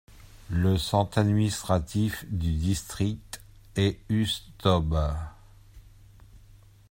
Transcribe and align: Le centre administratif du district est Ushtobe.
Le 0.49 0.79
centre 0.79 1.19
administratif 1.19 2.25
du 2.27 2.53
district 2.53 3.39
est 3.75 3.99
Ushtobe. 4.09 4.97